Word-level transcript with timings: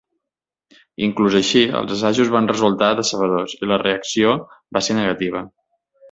Inclús 1.07 1.35
així, 1.39 1.61
els 1.81 1.91
assajos 1.97 2.31
van 2.35 2.49
resultar 2.53 2.89
decebedors 2.99 3.53
i 3.59 3.69
la 3.73 3.77
reacció 3.83 4.33
va 4.79 4.83
ser 4.87 4.97
negativa. 5.01 5.43